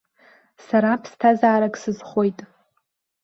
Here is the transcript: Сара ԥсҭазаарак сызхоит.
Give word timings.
Сара 0.65 0.91
ԥсҭазаарак 1.01 1.75
сызхоит. 1.81 2.39